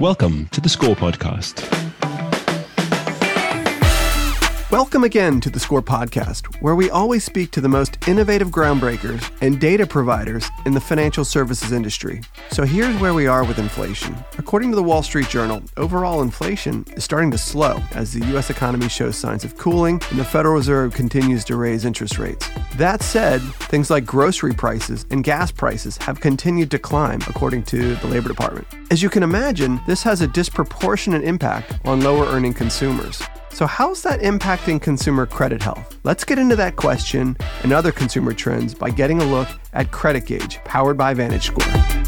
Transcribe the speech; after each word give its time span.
Welcome 0.00 0.48
to 0.52 0.62
the 0.62 0.68
Score 0.70 0.96
Podcast. 0.96 1.89
Welcome 4.70 5.02
again 5.02 5.40
to 5.40 5.50
the 5.50 5.58
Score 5.58 5.82
Podcast, 5.82 6.62
where 6.62 6.76
we 6.76 6.90
always 6.90 7.24
speak 7.24 7.50
to 7.50 7.60
the 7.60 7.68
most 7.68 8.06
innovative 8.06 8.50
groundbreakers 8.50 9.28
and 9.40 9.60
data 9.60 9.84
providers 9.84 10.48
in 10.64 10.74
the 10.74 10.80
financial 10.80 11.24
services 11.24 11.72
industry. 11.72 12.20
So 12.52 12.62
here's 12.62 12.96
where 13.00 13.12
we 13.12 13.26
are 13.26 13.42
with 13.42 13.58
inflation. 13.58 14.16
According 14.38 14.70
to 14.70 14.76
the 14.76 14.82
Wall 14.84 15.02
Street 15.02 15.28
Journal, 15.28 15.60
overall 15.76 16.22
inflation 16.22 16.84
is 16.92 17.02
starting 17.02 17.32
to 17.32 17.38
slow 17.38 17.82
as 17.94 18.12
the 18.12 18.24
U.S. 18.26 18.48
economy 18.48 18.88
shows 18.88 19.16
signs 19.16 19.42
of 19.42 19.56
cooling 19.56 20.00
and 20.10 20.20
the 20.20 20.24
Federal 20.24 20.54
Reserve 20.54 20.94
continues 20.94 21.42
to 21.46 21.56
raise 21.56 21.84
interest 21.84 22.16
rates. 22.16 22.48
That 22.76 23.02
said, 23.02 23.40
things 23.40 23.90
like 23.90 24.06
grocery 24.06 24.54
prices 24.54 25.04
and 25.10 25.24
gas 25.24 25.50
prices 25.50 25.96
have 25.96 26.20
continued 26.20 26.70
to 26.70 26.78
climb, 26.78 27.22
according 27.26 27.64
to 27.64 27.96
the 27.96 28.06
Labor 28.06 28.28
Department. 28.28 28.68
As 28.92 29.02
you 29.02 29.10
can 29.10 29.24
imagine, 29.24 29.80
this 29.88 30.04
has 30.04 30.20
a 30.20 30.28
disproportionate 30.28 31.24
impact 31.24 31.80
on 31.84 32.02
lower 32.02 32.26
earning 32.26 32.54
consumers. 32.54 33.20
So, 33.52 33.66
how's 33.66 34.02
that 34.02 34.20
impacting 34.20 34.80
consumer 34.80 35.26
credit 35.26 35.62
health? 35.62 35.98
Let's 36.04 36.24
get 36.24 36.38
into 36.38 36.56
that 36.56 36.76
question 36.76 37.36
and 37.62 37.72
other 37.72 37.92
consumer 37.92 38.32
trends 38.32 38.74
by 38.74 38.90
getting 38.90 39.20
a 39.20 39.24
look 39.24 39.48
at 39.72 39.90
Credit 39.90 40.24
Gauge, 40.24 40.58
powered 40.64 40.96
by 40.96 41.14
VantageScore. 41.14 42.00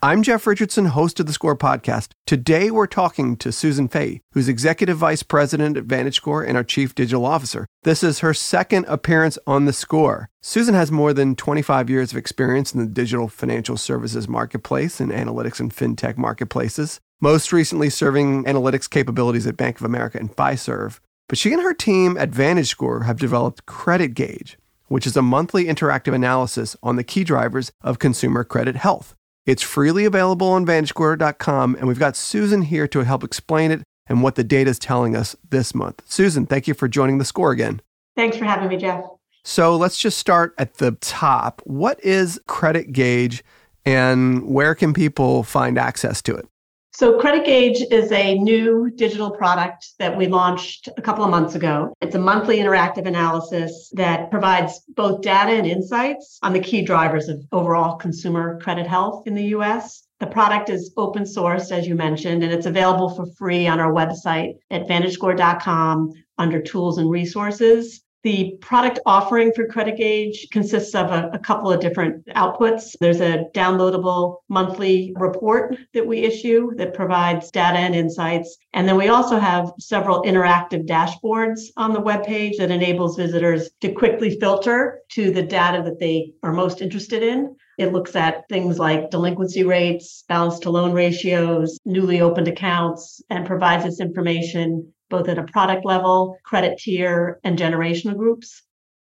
I'm 0.00 0.22
Jeff 0.22 0.46
Richardson, 0.46 0.84
host 0.84 1.18
of 1.18 1.26
the 1.26 1.32
Score 1.32 1.56
podcast. 1.56 2.10
Today 2.24 2.70
we're 2.70 2.86
talking 2.86 3.36
to 3.38 3.50
Susan 3.50 3.88
Fahy, 3.88 4.20
who's 4.32 4.48
Executive 4.48 4.96
Vice 4.96 5.24
President 5.24 5.76
at 5.76 5.88
VantageScore 5.88 6.46
and 6.46 6.56
our 6.56 6.62
Chief 6.62 6.94
Digital 6.94 7.26
Officer. 7.26 7.66
This 7.82 8.04
is 8.04 8.20
her 8.20 8.32
second 8.32 8.84
appearance 8.86 9.40
on 9.44 9.64
the 9.64 9.72
Score. 9.72 10.28
Susan 10.40 10.74
has 10.74 10.92
more 10.92 11.12
than 11.12 11.34
25 11.34 11.90
years 11.90 12.12
of 12.12 12.16
experience 12.16 12.72
in 12.72 12.78
the 12.78 12.86
digital 12.86 13.26
financial 13.26 13.76
services 13.76 14.28
marketplace 14.28 15.00
and 15.00 15.10
analytics 15.10 15.58
and 15.58 15.74
fintech 15.74 16.16
marketplaces, 16.16 17.00
most 17.20 17.52
recently 17.52 17.90
serving 17.90 18.44
analytics 18.44 18.88
capabilities 18.88 19.46
at 19.46 19.56
Bank 19.56 19.78
of 19.78 19.84
America 19.84 20.18
and 20.18 20.34
Fiserv. 20.34 21.00
But 21.28 21.38
she 21.38 21.52
and 21.52 21.62
her 21.62 21.74
team 21.74 22.16
at 22.16 22.30
VantageScore 22.30 23.04
have 23.04 23.18
developed 23.18 23.66
Credit 23.66 24.14
Gauge, 24.14 24.56
which 24.86 25.06
is 25.06 25.16
a 25.16 25.22
monthly 25.22 25.66
interactive 25.66 26.14
analysis 26.14 26.76
on 26.82 26.96
the 26.96 27.04
key 27.04 27.24
drivers 27.24 27.70
of 27.82 27.98
consumer 27.98 28.44
credit 28.44 28.76
health. 28.76 29.14
It's 29.44 29.62
freely 29.62 30.04
available 30.04 30.48
on 30.48 30.66
VantageScore.com, 30.66 31.74
and 31.74 31.88
we've 31.88 31.98
got 31.98 32.16
Susan 32.16 32.62
here 32.62 32.86
to 32.88 33.00
help 33.00 33.24
explain 33.24 33.70
it 33.70 33.82
and 34.06 34.22
what 34.22 34.36
the 34.36 34.44
data 34.44 34.70
is 34.70 34.78
telling 34.78 35.16
us 35.16 35.36
this 35.50 35.74
month. 35.74 36.02
Susan, 36.06 36.46
thank 36.46 36.66
you 36.66 36.74
for 36.74 36.88
joining 36.88 37.18
the 37.18 37.24
score 37.24 37.50
again. 37.50 37.80
Thanks 38.16 38.36
for 38.36 38.44
having 38.44 38.68
me, 38.68 38.76
Jeff. 38.76 39.04
So 39.44 39.76
let's 39.76 39.98
just 39.98 40.18
start 40.18 40.54
at 40.58 40.74
the 40.74 40.92
top. 40.92 41.62
What 41.64 42.02
is 42.04 42.40
Credit 42.46 42.92
Gauge, 42.92 43.42
and 43.84 44.46
where 44.46 44.74
can 44.74 44.92
people 44.92 45.42
find 45.42 45.78
access 45.78 46.20
to 46.22 46.34
it? 46.34 46.46
So, 46.98 47.16
Credit 47.20 47.46
Gauge 47.46 47.80
is 47.92 48.10
a 48.10 48.36
new 48.40 48.90
digital 48.90 49.30
product 49.30 49.90
that 50.00 50.18
we 50.18 50.26
launched 50.26 50.88
a 50.96 51.00
couple 51.00 51.22
of 51.22 51.30
months 51.30 51.54
ago. 51.54 51.94
It's 52.00 52.16
a 52.16 52.18
monthly 52.18 52.56
interactive 52.56 53.06
analysis 53.06 53.88
that 53.94 54.32
provides 54.32 54.80
both 54.96 55.20
data 55.20 55.52
and 55.52 55.64
insights 55.64 56.40
on 56.42 56.52
the 56.52 56.58
key 56.58 56.82
drivers 56.82 57.28
of 57.28 57.40
overall 57.52 57.98
consumer 57.98 58.58
credit 58.58 58.88
health 58.88 59.28
in 59.28 59.36
the 59.36 59.54
US. 59.54 60.08
The 60.18 60.26
product 60.26 60.70
is 60.70 60.92
open 60.96 61.22
sourced, 61.22 61.70
as 61.70 61.86
you 61.86 61.94
mentioned, 61.94 62.42
and 62.42 62.52
it's 62.52 62.66
available 62.66 63.10
for 63.10 63.26
free 63.38 63.68
on 63.68 63.78
our 63.78 63.92
website 63.92 64.54
at 64.72 64.88
vantagescore.com 64.88 66.10
under 66.36 66.60
tools 66.60 66.98
and 66.98 67.08
resources. 67.08 68.02
The 68.24 68.56
product 68.60 68.98
offering 69.06 69.52
for 69.54 69.66
Credit 69.66 69.96
Gauge 69.96 70.48
consists 70.50 70.94
of 70.94 71.12
a, 71.12 71.30
a, 71.32 71.38
couple 71.38 71.70
of 71.70 71.80
different 71.80 72.26
outputs. 72.26 72.96
There's 73.00 73.20
a 73.20 73.44
downloadable 73.54 74.38
monthly 74.48 75.12
report 75.16 75.76
that 75.94 76.06
we 76.06 76.24
issue 76.24 76.74
that 76.76 76.94
provides 76.94 77.52
data 77.52 77.78
and 77.78 77.94
insights. 77.94 78.58
And 78.74 78.88
then 78.88 78.96
we 78.96 79.08
also 79.08 79.38
have 79.38 79.72
several 79.78 80.22
interactive 80.22 80.84
dashboards 80.84 81.60
on 81.76 81.92
the 81.92 82.02
webpage 82.02 82.56
that 82.58 82.72
enables 82.72 83.16
visitors 83.16 83.70
to 83.82 83.92
quickly 83.92 84.36
filter 84.40 85.00
to 85.12 85.30
the 85.30 85.42
data 85.42 85.82
that 85.84 86.00
they 86.00 86.32
are 86.42 86.52
most 86.52 86.82
interested 86.82 87.22
in. 87.22 87.54
It 87.78 87.92
looks 87.92 88.16
at 88.16 88.48
things 88.48 88.80
like 88.80 89.10
delinquency 89.10 89.62
rates, 89.62 90.24
balance 90.28 90.58
to 90.60 90.70
loan 90.70 90.92
ratios, 90.92 91.78
newly 91.84 92.20
opened 92.20 92.48
accounts, 92.48 93.22
and 93.30 93.46
provides 93.46 93.84
this 93.84 94.00
information 94.00 94.92
both 95.10 95.28
at 95.28 95.38
a 95.38 95.44
product 95.44 95.84
level, 95.84 96.38
credit 96.44 96.78
tier, 96.78 97.40
and 97.44 97.58
generational 97.58 98.16
groups. 98.16 98.62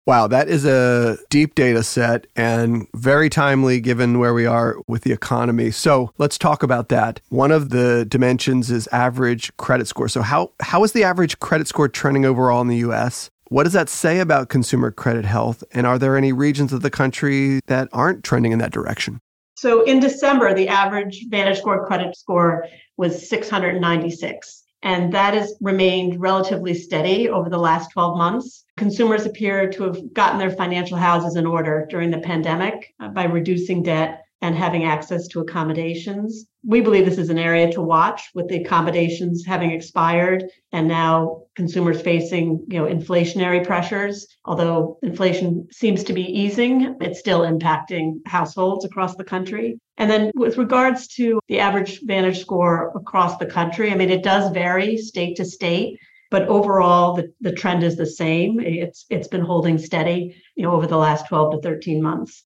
Wow, 0.08 0.26
that 0.28 0.48
is 0.48 0.64
a 0.64 1.18
deep 1.28 1.54
data 1.54 1.82
set 1.82 2.26
and 2.34 2.86
very 2.94 3.28
timely 3.28 3.78
given 3.78 4.18
where 4.18 4.32
we 4.32 4.46
are 4.46 4.76
with 4.86 5.02
the 5.02 5.12
economy. 5.12 5.70
So 5.70 6.14
let's 6.16 6.38
talk 6.38 6.62
about 6.62 6.88
that. 6.88 7.20
One 7.28 7.50
of 7.50 7.68
the 7.68 8.06
dimensions 8.08 8.70
is 8.70 8.88
average 8.90 9.54
credit 9.58 9.86
score. 9.86 10.08
So, 10.08 10.22
how, 10.22 10.50
how 10.60 10.82
is 10.82 10.92
the 10.92 11.04
average 11.04 11.38
credit 11.40 11.68
score 11.68 11.88
trending 11.88 12.24
overall 12.24 12.62
in 12.62 12.68
the 12.68 12.78
US? 12.88 13.28
What 13.48 13.64
does 13.64 13.74
that 13.74 13.90
say 13.90 14.20
about 14.20 14.48
consumer 14.48 14.90
credit 14.90 15.26
health? 15.26 15.62
And 15.72 15.86
are 15.86 15.98
there 15.98 16.16
any 16.16 16.32
regions 16.32 16.72
of 16.72 16.80
the 16.80 16.90
country 16.90 17.60
that 17.66 17.90
aren't 17.92 18.24
trending 18.24 18.52
in 18.52 18.60
that 18.60 18.72
direction? 18.72 19.20
So, 19.58 19.82
in 19.82 20.00
December, 20.00 20.54
the 20.54 20.68
average 20.68 21.26
VantageScore 21.30 21.86
credit 21.86 22.16
score 22.16 22.64
was 22.96 23.28
696 23.28 24.64
and 24.82 25.12
that 25.12 25.34
has 25.34 25.56
remained 25.60 26.20
relatively 26.20 26.74
steady 26.74 27.28
over 27.28 27.50
the 27.50 27.58
last 27.58 27.90
12 27.90 28.16
months. 28.16 28.64
Consumers 28.76 29.26
appear 29.26 29.68
to 29.70 29.82
have 29.84 30.12
gotten 30.12 30.38
their 30.38 30.50
financial 30.50 30.96
houses 30.96 31.36
in 31.36 31.46
order 31.46 31.86
during 31.90 32.10
the 32.10 32.18
pandemic 32.18 32.94
uh, 33.00 33.08
by 33.08 33.24
reducing 33.24 33.82
debt 33.82 34.24
and 34.40 34.54
having 34.54 34.84
access 34.84 35.26
to 35.28 35.40
accommodations. 35.40 36.46
We 36.64 36.80
believe 36.80 37.04
this 37.04 37.18
is 37.18 37.30
an 37.30 37.38
area 37.38 37.72
to 37.72 37.82
watch 37.82 38.30
with 38.34 38.48
the 38.48 38.62
accommodations 38.62 39.44
having 39.44 39.72
expired 39.72 40.44
and 40.72 40.86
now 40.86 41.42
consumers 41.56 42.00
facing, 42.00 42.64
you 42.68 42.78
know, 42.78 42.86
inflationary 42.86 43.66
pressures. 43.66 44.26
Although 44.44 44.98
inflation 45.02 45.66
seems 45.72 46.04
to 46.04 46.12
be 46.12 46.22
easing, 46.22 46.96
it's 47.00 47.18
still 47.18 47.40
impacting 47.40 48.20
households 48.26 48.84
across 48.84 49.16
the 49.16 49.24
country. 49.24 49.78
And 49.96 50.08
then 50.08 50.30
with 50.34 50.56
regards 50.56 51.08
to 51.16 51.40
the 51.48 51.58
average 51.58 52.00
VantageScore 52.02 52.94
across 52.94 53.38
the 53.38 53.46
country, 53.46 53.90
I 53.90 53.96
mean, 53.96 54.10
it 54.10 54.22
does 54.22 54.52
vary 54.52 54.96
state 54.96 55.36
to 55.36 55.44
state 55.44 55.98
but 56.30 56.46
overall 56.48 57.14
the, 57.14 57.32
the 57.40 57.52
trend 57.52 57.82
is 57.82 57.96
the 57.96 58.06
same 58.06 58.60
it's 58.60 59.06
it's 59.08 59.28
been 59.28 59.40
holding 59.40 59.78
steady 59.78 60.36
you 60.56 60.62
know 60.62 60.72
over 60.72 60.86
the 60.86 60.96
last 60.96 61.26
12 61.28 61.52
to 61.52 61.60
13 61.62 62.02
months 62.02 62.44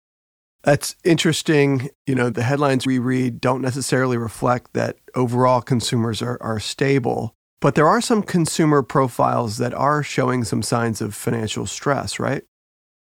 that's 0.62 0.96
interesting. 1.04 1.90
You 2.06 2.14
know, 2.14 2.30
the 2.30 2.42
headlines 2.42 2.86
we 2.86 2.98
read 2.98 3.40
don't 3.40 3.62
necessarily 3.62 4.16
reflect 4.16 4.72
that 4.74 4.96
overall 5.14 5.60
consumers 5.60 6.22
are, 6.22 6.38
are 6.40 6.60
stable, 6.60 7.34
but 7.60 7.74
there 7.74 7.88
are 7.88 8.00
some 8.00 8.22
consumer 8.22 8.82
profiles 8.82 9.58
that 9.58 9.74
are 9.74 10.02
showing 10.02 10.44
some 10.44 10.62
signs 10.62 11.00
of 11.00 11.14
financial 11.14 11.66
stress, 11.66 12.18
right? 12.18 12.42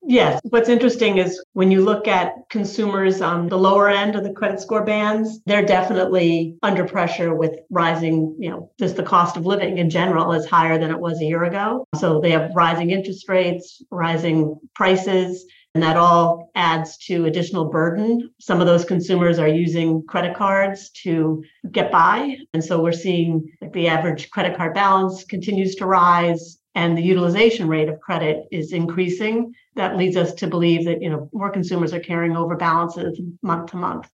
Yes. 0.02 0.40
What's 0.46 0.70
interesting 0.70 1.18
is 1.18 1.44
when 1.54 1.72
you 1.72 1.84
look 1.84 2.08
at 2.08 2.34
consumers 2.50 3.22
on 3.22 3.50
the 3.50 3.58
lower 3.58 3.90
end 3.90 4.16
of 4.16 4.24
the 4.24 4.32
credit 4.32 4.62
score 4.62 4.84
bands, 4.84 5.42
they're 5.46 5.66
definitely 5.66 6.58
under 6.64 6.86
pressure 6.86 7.36
with 7.36 7.60
rising, 7.70 8.36
you 8.40 8.50
know, 8.50 8.72
just 8.80 8.96
the 8.96 9.04
cost 9.04 9.36
of 9.36 9.46
living 9.46 9.78
in 9.78 9.90
general 9.90 10.32
is 10.32 10.46
higher 10.46 10.78
than 10.78 10.90
it 10.90 11.00
was 11.00 11.20
a 11.22 11.26
year 11.26 11.44
ago. 11.44 11.86
So 11.96 12.22
they 12.22 12.32
have 12.32 12.52
rising 12.56 12.92
interest 12.92 13.28
rates, 13.28 13.84
rising 13.92 14.58
prices. 14.74 15.46
And 15.80 15.88
that 15.88 15.96
all 15.96 16.52
adds 16.56 16.98
to 17.06 17.26
additional 17.26 17.64
burden. 17.64 18.30
Some 18.42 18.60
of 18.60 18.68
those 18.68 18.84
consumers 18.84 19.40
are 19.40 19.48
using 19.48 20.04
credit 20.06 20.36
cards 20.36 20.90
to 21.04 21.42
get 21.72 21.90
by. 21.90 22.36
And 22.54 22.62
so 22.62 22.84
we're 22.84 22.92
seeing 22.92 23.50
like 23.62 23.72
the 23.72 23.88
average 23.88 24.30
credit 24.30 24.58
card 24.58 24.74
balance 24.74 25.24
continues 25.24 25.76
to 25.76 25.86
rise 25.86 26.58
and 26.76 26.98
the 26.98 27.02
utilization 27.02 27.70
rate 27.70 27.88
of 27.88 28.02
credit 28.02 28.44
is 28.52 28.74
increasing. 28.74 29.54
That 29.78 29.96
leads 29.96 30.18
us 30.18 30.34
to 30.34 30.48
believe 30.48 30.84
that, 30.84 31.02
you 31.02 31.10
know, 31.10 31.30
more 31.32 31.50
consumers 31.50 31.94
are 31.94 32.02
carrying 32.02 32.36
over 32.36 32.58
balances 32.58 33.18
month 33.42 33.72
to 33.72 33.78
month. 33.78 34.12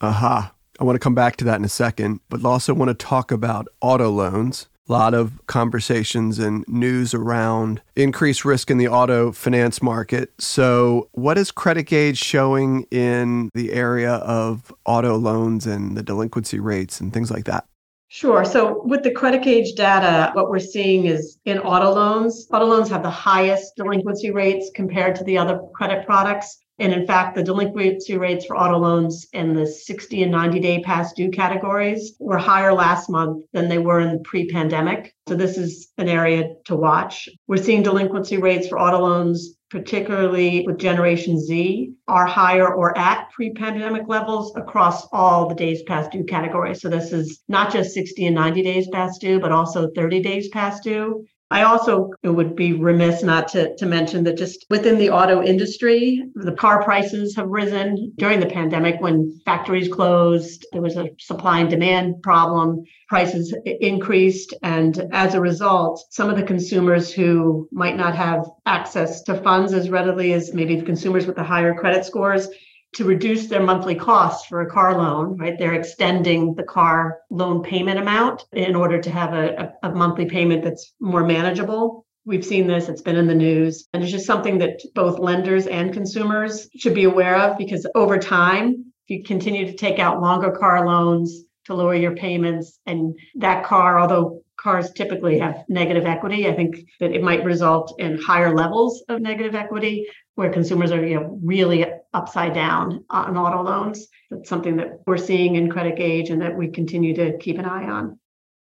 Aha. 0.00 0.38
Uh-huh. 0.38 0.50
I 0.80 0.84
want 0.84 0.96
to 0.96 1.00
come 1.00 1.14
back 1.14 1.36
to 1.36 1.44
that 1.44 1.60
in 1.60 1.64
a 1.64 1.68
second, 1.68 2.22
but 2.28 2.44
also 2.44 2.74
want 2.74 2.88
to 2.88 2.94
talk 2.94 3.30
about 3.30 3.68
auto 3.80 4.10
loans 4.10 4.66
lot 4.88 5.14
of 5.14 5.32
conversations 5.46 6.38
and 6.38 6.64
news 6.66 7.14
around 7.14 7.80
increased 7.96 8.44
risk 8.44 8.70
in 8.70 8.78
the 8.78 8.88
auto 8.88 9.32
finance 9.32 9.82
market. 9.82 10.32
So, 10.38 11.08
what 11.12 11.38
is 11.38 11.50
Credit 11.50 11.84
Gauge 11.84 12.18
showing 12.18 12.84
in 12.90 13.50
the 13.54 13.72
area 13.72 14.14
of 14.14 14.72
auto 14.84 15.16
loans 15.16 15.66
and 15.66 15.96
the 15.96 16.02
delinquency 16.02 16.58
rates 16.58 17.00
and 17.00 17.12
things 17.12 17.30
like 17.30 17.44
that? 17.44 17.66
Sure. 18.10 18.42
So 18.42 18.82
with 18.84 19.02
the 19.02 19.10
credit 19.10 19.42
gauge 19.42 19.74
data, 19.74 20.30
what 20.32 20.48
we're 20.48 20.58
seeing 20.58 21.04
is 21.04 21.38
in 21.44 21.58
auto 21.58 21.92
loans, 21.92 22.46
auto 22.50 22.64
loans 22.64 22.88
have 22.88 23.02
the 23.02 23.10
highest 23.10 23.76
delinquency 23.76 24.30
rates 24.30 24.70
compared 24.74 25.14
to 25.16 25.24
the 25.24 25.36
other 25.36 25.60
credit 25.74 26.06
products. 26.06 26.58
And 26.78 26.92
in 26.92 27.06
fact, 27.06 27.34
the 27.34 27.42
delinquency 27.42 28.16
rates 28.16 28.46
for 28.46 28.56
auto 28.56 28.78
loans 28.78 29.26
in 29.32 29.54
the 29.54 29.66
60 29.66 30.22
and 30.22 30.32
90 30.32 30.60
day 30.60 30.80
past 30.82 31.16
due 31.16 31.30
categories 31.30 32.14
were 32.20 32.38
higher 32.38 32.72
last 32.72 33.10
month 33.10 33.44
than 33.52 33.68
they 33.68 33.78
were 33.78 34.00
in 34.00 34.22
pre 34.22 34.46
pandemic. 34.48 35.14
So 35.28 35.34
this 35.34 35.58
is 35.58 35.88
an 35.98 36.08
area 36.08 36.54
to 36.66 36.76
watch. 36.76 37.28
We're 37.46 37.62
seeing 37.62 37.82
delinquency 37.82 38.38
rates 38.38 38.68
for 38.68 38.78
auto 38.78 39.00
loans 39.00 39.58
particularly 39.70 40.64
with 40.66 40.78
Generation 40.78 41.38
Z, 41.38 41.92
are 42.06 42.26
higher 42.26 42.72
or 42.72 42.96
at 42.96 43.30
pre 43.30 43.52
pandemic 43.52 44.08
levels 44.08 44.52
across 44.56 45.06
all 45.12 45.48
the 45.48 45.54
days 45.54 45.82
past 45.82 46.10
due 46.10 46.24
categories. 46.24 46.80
So 46.80 46.88
this 46.88 47.12
is 47.12 47.42
not 47.48 47.72
just 47.72 47.92
60 47.92 48.26
and 48.26 48.34
90 48.34 48.62
days 48.62 48.88
past 48.90 49.20
due, 49.20 49.40
but 49.40 49.52
also 49.52 49.90
30 49.94 50.20
days 50.20 50.48
past 50.48 50.84
due. 50.84 51.26
I 51.50 51.62
also 51.62 52.10
would 52.22 52.56
be 52.56 52.74
remiss 52.74 53.22
not 53.22 53.48
to, 53.48 53.74
to 53.76 53.86
mention 53.86 54.24
that 54.24 54.36
just 54.36 54.66
within 54.68 54.98
the 54.98 55.10
auto 55.10 55.42
industry, 55.42 56.22
the 56.34 56.52
car 56.52 56.82
prices 56.82 57.36
have 57.36 57.48
risen 57.48 58.12
during 58.18 58.40
the 58.40 58.46
pandemic 58.46 59.00
when 59.00 59.40
factories 59.46 59.88
closed. 59.88 60.66
There 60.72 60.82
was 60.82 60.96
a 60.96 61.08
supply 61.18 61.60
and 61.60 61.70
demand 61.70 62.22
problem. 62.22 62.84
Prices 63.08 63.56
increased. 63.64 64.52
And 64.62 65.08
as 65.12 65.34
a 65.34 65.40
result, 65.40 66.04
some 66.10 66.28
of 66.28 66.36
the 66.36 66.42
consumers 66.42 67.10
who 67.10 67.66
might 67.72 67.96
not 67.96 68.14
have 68.14 68.44
access 68.66 69.22
to 69.22 69.40
funds 69.42 69.72
as 69.72 69.88
readily 69.88 70.34
as 70.34 70.52
maybe 70.52 70.76
the 70.76 70.84
consumers 70.84 71.26
with 71.26 71.36
the 71.36 71.44
higher 71.44 71.74
credit 71.74 72.04
scores 72.04 72.48
to 72.94 73.04
reduce 73.04 73.46
their 73.46 73.62
monthly 73.62 73.94
costs 73.94 74.46
for 74.46 74.60
a 74.60 74.70
car 74.70 74.96
loan, 74.96 75.36
right? 75.36 75.58
They're 75.58 75.74
extending 75.74 76.54
the 76.54 76.62
car 76.62 77.18
loan 77.30 77.62
payment 77.62 77.98
amount 77.98 78.44
in 78.52 78.74
order 78.74 79.00
to 79.00 79.10
have 79.10 79.34
a, 79.34 79.72
a, 79.82 79.90
monthly 79.90 80.26
payment 80.26 80.64
that's 80.64 80.94
more 81.00 81.24
manageable. 81.24 82.06
We've 82.24 82.44
seen 82.44 82.66
this, 82.66 82.88
it's 82.88 83.02
been 83.02 83.16
in 83.16 83.26
the 83.26 83.34
news, 83.34 83.86
and 83.92 84.02
it's 84.02 84.12
just 84.12 84.26
something 84.26 84.58
that 84.58 84.80
both 84.94 85.18
lenders 85.18 85.66
and 85.66 85.92
consumers 85.92 86.68
should 86.76 86.94
be 86.94 87.04
aware 87.04 87.36
of 87.36 87.58
because 87.58 87.86
over 87.94 88.18
time, 88.18 88.92
if 89.06 89.18
you 89.18 89.22
continue 89.22 89.66
to 89.66 89.76
take 89.76 89.98
out 89.98 90.20
longer 90.20 90.50
car 90.50 90.86
loans 90.86 91.44
to 91.66 91.74
lower 91.74 91.94
your 91.94 92.16
payments, 92.16 92.78
and 92.86 93.14
that 93.36 93.64
car, 93.64 93.98
although 93.98 94.42
cars 94.58 94.90
typically 94.92 95.38
have 95.38 95.64
negative 95.68 96.04
equity. 96.04 96.48
I 96.48 96.54
think 96.54 96.86
that 97.00 97.12
it 97.12 97.22
might 97.22 97.44
result 97.44 97.94
in 97.98 98.20
higher 98.20 98.54
levels 98.54 99.02
of 99.08 99.20
negative 99.20 99.54
equity 99.54 100.06
where 100.34 100.52
consumers 100.52 100.92
are 100.92 101.04
you 101.04 101.16
know 101.16 101.38
really 101.42 101.86
upside 102.12 102.54
down 102.54 103.04
on 103.10 103.36
auto 103.36 103.62
loans. 103.62 104.06
That's 104.30 104.48
something 104.48 104.76
that 104.76 105.00
we're 105.06 105.16
seeing 105.16 105.56
in 105.56 105.70
credit 105.70 105.96
gauge 105.96 106.30
and 106.30 106.42
that 106.42 106.56
we 106.56 106.68
continue 106.68 107.14
to 107.14 107.36
keep 107.38 107.58
an 107.58 107.64
eye 107.64 107.88
on. 107.88 108.18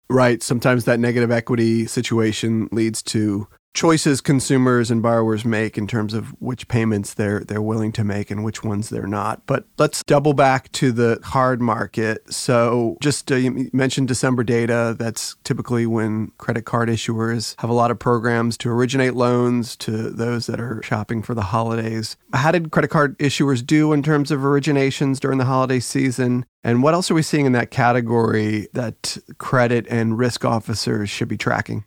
Right. 0.10 0.42
Sometimes 0.42 0.86
that 0.86 1.00
negative 1.00 1.30
equity 1.30 1.86
situation 1.86 2.68
leads 2.72 3.04
to 3.04 3.48
choices 3.74 4.22
consumers 4.22 4.90
and 4.92 5.02
borrowers 5.02 5.46
make 5.46 5.78
in 5.78 5.88
terms 5.88 6.14
of 6.14 6.30
which 6.42 6.68
payments 6.68 7.14
they're 7.14 7.42
they're 7.42 7.62
willing 7.62 7.92
to 7.94 8.04
make 8.04 8.32
and 8.32 8.44
which 8.44 8.64
ones 8.64 8.90
they're 8.90 9.08
not. 9.08 9.46
But 9.46 9.66
let's 9.78 10.04
double 10.04 10.34
back 10.34 10.72
to 10.74 10.92
the 10.92 11.20
hard 11.24 11.62
market. 11.62 12.34
So 12.34 12.98
just 13.02 13.32
uh, 13.32 13.36
you 13.36 13.70
mentioned 13.74 14.08
December 14.08 14.44
data. 14.44 14.96
That's 14.98 15.36
typically 15.44 15.86
when 15.86 16.32
credit 16.38 16.66
card 16.66 16.90
issuers 16.90 17.56
have 17.60 17.70
a 17.70 17.74
lot 17.74 17.92
of 17.92 18.00
programs 18.00 18.58
to 18.60 18.70
originate 18.70 19.14
loans 19.14 19.76
to 19.78 20.10
those 20.10 20.48
that 20.48 20.60
are 20.60 20.82
shopping 20.84 21.22
for 21.22 21.34
the 21.34 21.44
holidays. 21.44 22.18
How 22.34 22.52
did 22.52 22.72
credit 22.72 22.90
card 22.90 23.18
issuers 23.20 23.66
do 23.66 23.94
in 23.94 24.04
terms 24.04 24.32
of 24.32 24.42
originations 24.42 25.20
during 25.20 25.38
the 25.38 25.46
holiday 25.46 25.80
season? 25.80 26.46
And 26.64 26.84
what 26.84 26.94
else 26.94 27.10
are 27.10 27.14
we 27.16 27.22
seeing 27.22 27.46
in 27.46 27.54
that 27.54 27.72
category 27.72 28.68
that 28.74 29.18
credit 29.38 29.88
and 29.90 30.18
risk 30.18 30.44
officers 30.44 31.10
should 31.10 31.30
be 31.30 31.38
tracking? 31.38 31.86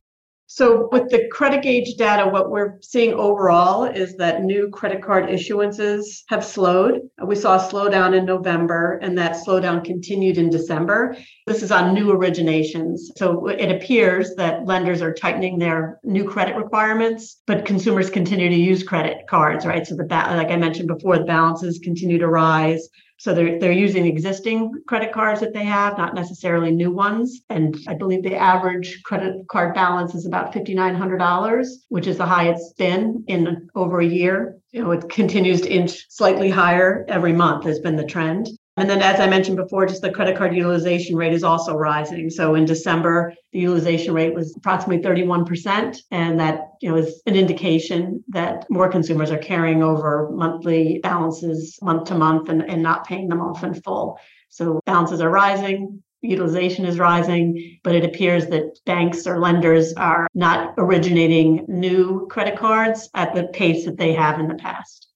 So, 0.55 0.91
with 0.93 1.09
the 1.09 1.29
credit 1.29 1.63
gauge 1.63 1.95
data, 1.97 2.29
what 2.29 2.51
we're 2.51 2.75
seeing 2.83 3.15
overall 3.15 3.85
is 3.85 4.17
that 4.17 4.43
new 4.43 4.69
credit 4.69 5.03
card 5.03 5.31
issuances 5.31 6.25
have 6.29 6.45
slowed. 6.45 7.01
We 7.25 7.37
saw 7.37 7.57
a 7.57 7.71
slowdown 7.71 8.15
in 8.15 8.27
November, 8.27 8.99
and 9.01 9.17
that 9.17 9.37
slowdown 9.37 9.83
continued 9.83 10.37
in 10.37 10.51
December. 10.51 11.17
This 11.47 11.63
is 11.63 11.73
on 11.73 11.95
new 11.95 12.09
originations. 12.09 12.99
So, 13.17 13.47
it 13.47 13.75
appears 13.75 14.35
that 14.35 14.67
lenders 14.67 15.01
are 15.01 15.15
tightening 15.15 15.59
their 15.59 15.99
new 16.05 16.29
credit 16.29 16.57
requirements, 16.57 17.41
but 17.47 17.65
consumers 17.65 18.11
continue 18.11 18.51
to 18.51 18.55
use 18.55 18.83
credit 18.83 19.27
cards, 19.31 19.65
right? 19.65 19.87
So, 19.87 19.97
the 19.97 20.05
like 20.05 20.51
I 20.51 20.57
mentioned 20.57 20.89
before, 20.89 21.17
the 21.17 21.25
balances 21.25 21.81
continue 21.83 22.19
to 22.19 22.29
rise. 22.29 22.91
So 23.23 23.33
they're 23.33 23.61
they're 23.61 23.71
using 23.71 24.05
existing 24.05 24.73
credit 24.89 25.13
cards 25.13 25.39
that 25.39 25.55
they 25.55 25.63
have, 25.63 25.97
not 25.97 26.17
necessarily 26.17 26.73
new 26.73 26.91
ones. 26.91 27.43
And 27.51 27.77
I 27.87 27.95
believe 27.95 28.25
the 28.25 28.35
average 28.35 29.01
credit 29.05 29.47
card 29.49 29.77
balance 29.77 30.17
is 30.17 30.27
about 30.27 30.53
fifty 30.53 30.75
nine 30.75 30.97
hundred 30.97 31.19
dollars, 31.19 31.87
which 31.89 32.09
is 32.09 32.17
the 32.17 32.27
highest 32.27 32.63
it's 32.63 32.73
been 32.73 33.23
in 33.29 33.69
over 33.77 34.01
a 34.01 34.05
year. 34.05 34.59
You 34.73 34.83
know, 34.83 34.91
it 34.91 35.09
continues 35.09 35.61
to 35.61 35.71
inch 35.71 36.05
slightly 36.11 36.51
higher 36.51 37.05
every 37.07 37.33
month 37.33 37.63
has 37.63 37.79
been 37.79 37.95
the 37.95 38.05
trend. 38.05 38.49
And 38.79 38.89
then, 38.89 39.03
as 39.03 39.21
I 39.21 39.27
mentioned 39.27 39.59
before, 39.59 39.85
just 39.85 40.01
the 40.01 40.11
credit 40.11 40.37
card 40.37 40.55
utilization 40.55 41.15
rate 41.15 41.35
is 41.35 41.45
also 41.45 41.77
rising. 41.77 42.31
So 42.31 42.55
in 42.55 42.65
December, 42.65 43.35
the 43.53 43.59
utilization 43.59 44.15
rate 44.15 44.33
was 44.33 44.57
approximately 44.57 45.05
31%. 45.05 45.99
And 46.11 46.41
that 46.41 46.69
you 46.81 46.89
know, 46.89 46.97
is 46.97 47.21
an 47.27 47.37
indication 47.37 48.25
that 48.29 48.65
more 48.71 48.89
consumers 48.89 49.31
are 49.31 49.39
carrying 49.39 49.83
over 49.83 50.31
monthly 50.33 51.01
balances 51.03 51.79
month 51.83 52.05
to 52.05 52.15
month 52.15 52.49
and, 52.49 52.63
and 52.63 52.83
not 52.83 53.07
paying 53.07 53.29
them 53.29 53.43
off 53.43 53.63
in 53.63 53.75
full. 53.75 54.19
So 54.49 54.81
balances 54.87 55.21
are 55.21 55.31
rising, 55.31 56.03
utilization 56.23 56.87
is 56.87 56.99
rising, 56.99 57.79
but 57.85 57.95
it 57.95 58.05
appears 58.05 58.47
that 58.47 58.79
banks 58.87 59.27
or 59.27 59.39
lenders 59.39 59.93
are 59.95 60.29
not 60.35 60.75
originating 60.79 61.67
new 61.69 62.27
credit 62.29 62.57
cards 62.59 63.11
at 63.15 63.35
the 63.35 63.49
pace 63.49 63.85
that 63.85 63.99
they 63.99 64.15
have 64.15 64.41
in 64.41 64.49
the 64.49 64.55
past. 64.55 65.12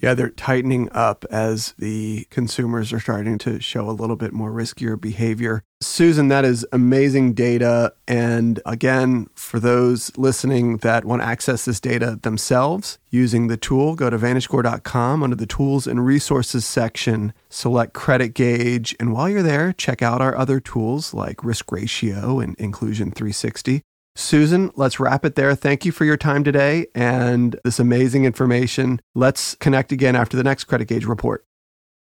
Yeah, 0.00 0.14
they're 0.14 0.30
tightening 0.30 0.88
up 0.92 1.24
as 1.30 1.74
the 1.78 2.26
consumers 2.30 2.92
are 2.92 3.00
starting 3.00 3.36
to 3.38 3.60
show 3.60 3.90
a 3.90 3.92
little 3.92 4.14
bit 4.14 4.32
more 4.32 4.52
riskier 4.52 5.00
behavior. 5.00 5.64
Susan, 5.80 6.28
that 6.28 6.44
is 6.44 6.66
amazing 6.72 7.34
data. 7.34 7.92
And 8.06 8.60
again, 8.64 9.28
for 9.34 9.58
those 9.58 10.16
listening 10.16 10.78
that 10.78 11.04
want 11.04 11.22
to 11.22 11.26
access 11.26 11.64
this 11.64 11.80
data 11.80 12.18
themselves 12.22 12.98
using 13.10 13.48
the 13.48 13.56
tool, 13.56 13.94
go 13.94 14.08
to 14.10 14.18
VantageScore.com 14.18 15.22
under 15.22 15.36
the 15.36 15.46
Tools 15.46 15.86
and 15.86 16.04
Resources 16.04 16.64
section, 16.64 17.32
select 17.48 17.92
Credit 17.92 18.34
Gauge. 18.34 18.94
And 19.00 19.12
while 19.12 19.28
you're 19.28 19.42
there, 19.42 19.72
check 19.72 20.00
out 20.00 20.20
our 20.20 20.36
other 20.36 20.60
tools 20.60 21.12
like 21.12 21.44
Risk 21.44 21.72
Ratio 21.72 22.38
and 22.38 22.54
Inclusion 22.56 23.10
360. 23.10 23.82
Susan, 24.18 24.72
let's 24.74 24.98
wrap 24.98 25.24
it 25.24 25.36
there. 25.36 25.54
Thank 25.54 25.84
you 25.84 25.92
for 25.92 26.04
your 26.04 26.16
time 26.16 26.42
today 26.42 26.88
and 26.92 27.58
this 27.62 27.78
amazing 27.78 28.24
information. 28.24 29.00
Let's 29.14 29.54
connect 29.54 29.92
again 29.92 30.16
after 30.16 30.36
the 30.36 30.42
next 30.42 30.64
Credit 30.64 30.88
Gauge 30.88 31.04
report. 31.04 31.46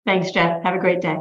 Thanks, 0.03 0.31
Jeff. 0.31 0.63
Have 0.63 0.73
a 0.73 0.79
great 0.79 0.99
day. 0.99 1.15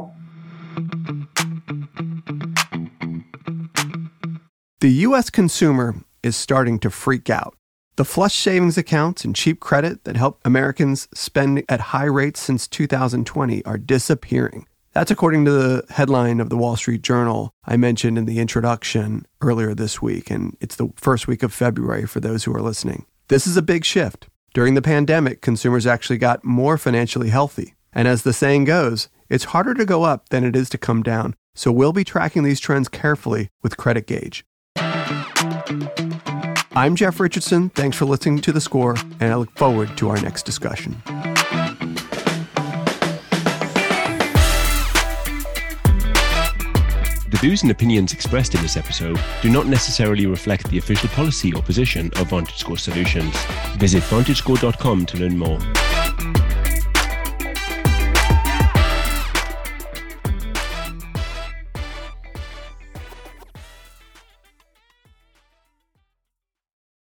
The 4.79 4.89
U.S. 4.89 5.29
consumer 5.29 5.95
is 6.23 6.35
starting 6.35 6.79
to 6.79 6.89
freak 6.89 7.29
out. 7.29 7.55
The 7.95 8.05
flush 8.05 8.35
savings 8.35 8.77
accounts 8.77 9.23
and 9.23 9.35
cheap 9.35 9.59
credit 9.59 10.03
that 10.05 10.15
help 10.15 10.39
Americans 10.43 11.07
spend 11.13 11.63
at 11.69 11.79
high 11.79 12.05
rates 12.05 12.39
since 12.39 12.67
2020 12.67 13.63
are 13.65 13.77
disappearing. 13.77 14.65
That's 14.97 15.11
according 15.11 15.45
to 15.45 15.51
the 15.51 15.85
headline 15.93 16.39
of 16.39 16.49
the 16.49 16.57
Wall 16.57 16.75
Street 16.75 17.03
Journal 17.03 17.53
I 17.63 17.77
mentioned 17.77 18.17
in 18.17 18.25
the 18.25 18.39
introduction 18.39 19.27
earlier 19.41 19.75
this 19.75 20.01
week. 20.01 20.31
And 20.31 20.57
it's 20.59 20.77
the 20.77 20.89
first 20.95 21.27
week 21.27 21.43
of 21.43 21.53
February 21.53 22.07
for 22.07 22.19
those 22.19 22.45
who 22.45 22.55
are 22.55 22.63
listening. 22.63 23.05
This 23.27 23.45
is 23.45 23.55
a 23.55 23.61
big 23.61 23.85
shift. 23.85 24.27
During 24.55 24.73
the 24.73 24.81
pandemic, 24.81 25.41
consumers 25.41 25.85
actually 25.85 26.17
got 26.17 26.43
more 26.43 26.79
financially 26.79 27.29
healthy. 27.29 27.75
And 27.93 28.07
as 28.07 28.23
the 28.23 28.33
saying 28.33 28.63
goes, 28.63 29.07
it's 29.29 29.43
harder 29.43 29.75
to 29.75 29.85
go 29.85 30.01
up 30.01 30.29
than 30.29 30.43
it 30.43 30.55
is 30.55 30.67
to 30.69 30.79
come 30.79 31.03
down. 31.03 31.35
So 31.53 31.71
we'll 31.71 31.93
be 31.93 32.03
tracking 32.03 32.41
these 32.41 32.59
trends 32.59 32.89
carefully 32.89 33.49
with 33.61 33.77
Credit 33.77 34.07
Gauge. 34.07 34.45
I'm 36.75 36.95
Jeff 36.95 37.19
Richardson. 37.19 37.69
Thanks 37.69 37.95
for 37.95 38.05
listening 38.05 38.41
to 38.41 38.51
The 38.51 38.61
Score, 38.61 38.95
and 39.19 39.31
I 39.31 39.35
look 39.35 39.55
forward 39.59 39.95
to 39.97 40.09
our 40.09 40.19
next 40.19 40.47
discussion. 40.47 40.99
The 47.29 47.37
views 47.37 47.61
and 47.61 47.71
opinions 47.71 48.13
expressed 48.13 48.55
in 48.55 48.61
this 48.61 48.77
episode 48.77 49.19
do 49.41 49.49
not 49.49 49.67
necessarily 49.67 50.25
reflect 50.25 50.69
the 50.69 50.77
official 50.77 51.09
policy 51.09 51.53
or 51.53 51.61
position 51.61 52.07
of 52.15 52.29
VantageScore 52.29 52.79
Solutions. 52.79 53.35
Visit 53.75 54.01
VantageScore.com 54.03 55.05
to 55.07 55.17
learn 55.17 55.37
more. 55.37 55.86